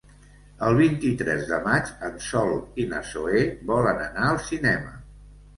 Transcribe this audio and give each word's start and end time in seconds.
El 0.67 0.77
vint-i-tres 0.77 1.43
de 1.51 1.59
maig 1.67 1.91
en 2.09 2.17
Sol 2.29 2.55
i 2.85 2.89
na 2.95 3.03
Zoè 3.13 3.45
volen 3.73 4.03
anar 4.07 4.27
al 4.31 4.41
cinema. 4.51 4.99